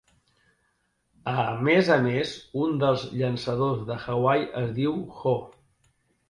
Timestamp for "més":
1.67-1.91, 2.05-2.31